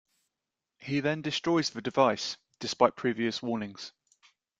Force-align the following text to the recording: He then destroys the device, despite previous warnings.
He 0.79 0.99
then 1.01 1.21
destroys 1.21 1.69
the 1.69 1.81
device, 1.83 2.35
despite 2.57 2.95
previous 2.95 3.43
warnings. 3.43 3.93